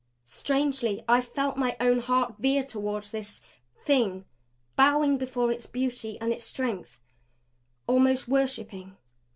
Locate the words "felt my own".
1.21-1.99